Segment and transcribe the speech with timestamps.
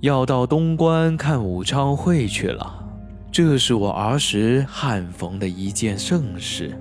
[0.00, 2.74] 要到东关看武昌会去了。
[3.30, 6.74] 这是我儿时罕逢的一件盛事，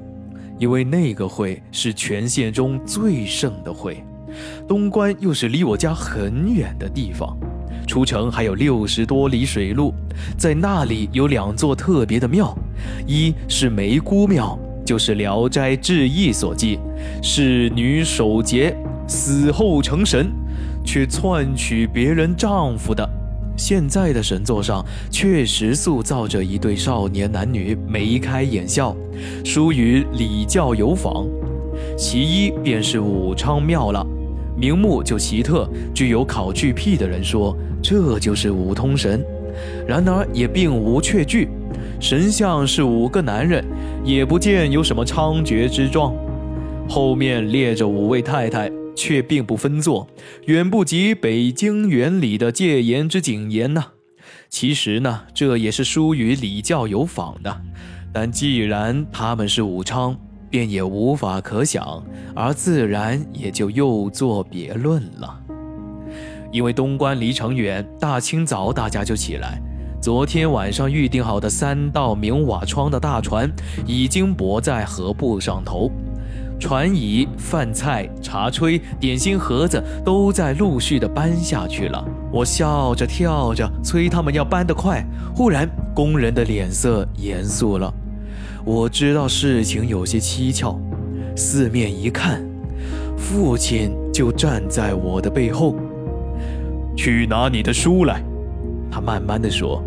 [0.57, 4.01] 因为那个会是全县中最盛的会。
[4.65, 7.37] 东关又是离我家很远的地方，
[7.85, 9.93] 出城还有六十多里水路。
[10.37, 12.57] 在那里有两座特别的庙，
[13.05, 16.79] 一是梅姑庙，就是《聊斋志异》所记，
[17.21, 18.73] 是女守节
[19.09, 20.31] 死后成神，
[20.83, 23.07] 去篡取别人丈夫的。
[23.57, 28.95] 现在的神座上确实塑造着一对少年男女，眉开眼笑，
[29.43, 31.27] 疏于礼教有仿。
[31.97, 34.05] 其一便是武昌庙了。
[34.55, 39.23] 名目就奇特，具有考据癖的人说这就是五通神，
[39.87, 41.49] 然而也并无确据。
[41.99, 43.63] 神像是五个男人，
[44.05, 46.13] 也不见有什么猖獗之状。
[46.89, 50.07] 后面列着五位太太，却并不分座，
[50.47, 53.85] 远不及北京园里的戒严之谨严呢。
[54.49, 57.61] 其实呢，这也是疏于礼教有仿的。
[58.11, 60.17] 但既然他们是武昌。
[60.51, 62.03] 便也无法可想，
[62.35, 65.39] 而自然也就又作别论了。
[66.51, 69.61] 因为东关离城远，大清早大家就起来。
[70.01, 73.47] 昨天晚上预定好的三道明瓦窗的大船
[73.85, 75.91] 已经泊在河埠上头，
[76.59, 82.05] 船椅、饭菜、茶炊、点心盒子都在陆续的搬下去了。
[82.31, 87.91] 我笑着跳着催他们要搬得快，忽然工人的脸色严肃了。
[88.65, 90.77] 我知道事情有些蹊跷，
[91.35, 92.45] 四面一看，
[93.17, 95.75] 父亲就站在我的背后。
[96.95, 98.21] 去拿你的书来，
[98.91, 99.81] 他慢慢的说：“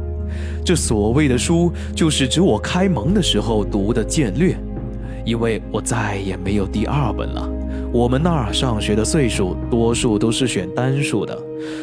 [0.65, 4.57] 这所谓的书，就是指我开蒙的时候读的简略，
[5.25, 7.49] 因为我再也没有第二本了。
[7.93, 11.39] 我们那儿上学的岁数，多数都是选单数的，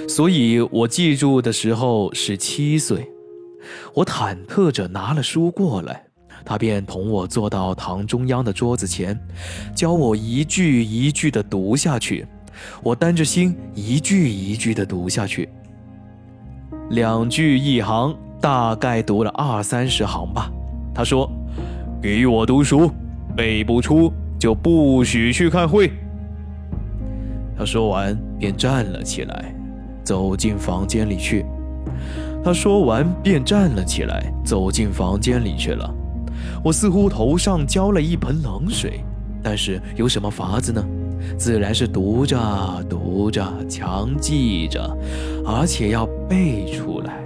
[0.08, 3.10] 所以我记住的时候是七岁。
[3.94, 6.04] 我忐忑着拿了书过来。”
[6.45, 9.20] 他便同我坐到堂中央的桌子前，
[9.76, 12.26] 教我一句一句地读下去。
[12.82, 15.50] 我担着心，一句一句地读下去。
[16.92, 20.50] 两句一行，大概读了二三十行吧。
[20.95, 21.30] 他说
[22.02, 22.89] ：“给我读书，
[23.36, 25.92] 背不出就不许去看会。”
[27.58, 29.54] 他说完便站了起来，
[30.04, 31.45] 走进房间里去。
[32.42, 35.94] 他说完便站了起来，走进房间里去了。
[36.64, 39.02] 我似乎头上浇了一盆冷水，
[39.44, 40.82] 但是有什么法子呢？
[41.38, 42.38] 自然是读着
[42.89, 44.98] 读着，强记着，
[45.45, 47.20] 而且要背出来。